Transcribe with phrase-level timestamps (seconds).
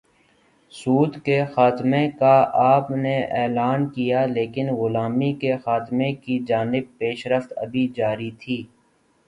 [0.71, 7.25] سود کے خاتمے کا آپ نے اعلان کیا لیکن غلامی کے خاتمے کی جانب پیش
[7.27, 8.61] رفت ابھی جاری تھی۔